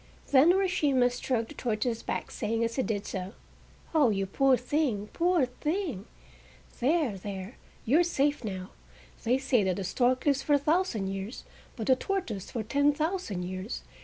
Then 0.31 0.51
Urashima 0.51 1.11
stroked 1.11 1.49
the 1.49 1.53
tortoise's 1.53 2.01
back, 2.01 2.31
saying 2.31 2.63
as 2.63 2.75
he 2.77 2.81
did 2.81 3.05
so: 3.05 3.33
"Oh, 3.93 4.09
you 4.09 4.25
poor 4.25 4.57
thing! 4.57 5.09
Poor 5.13 5.45
thing!—there, 5.45 7.19
there! 7.19 7.57
you 7.85 7.99
are 7.99 8.03
safe 8.03 8.43
now! 8.43 8.71
They 9.23 9.37
say 9.37 9.63
that 9.63 9.77
a 9.77 9.83
stork 9.83 10.25
lives 10.25 10.41
for 10.41 10.53
a 10.53 10.57
thousand 10.57 11.09
years, 11.09 11.43
but 11.75 11.85
the 11.85 11.95
tortoise 11.95 12.49
for 12.49 12.63
ten 12.63 12.93
thousand 12.95 13.43
years. 13.43 13.83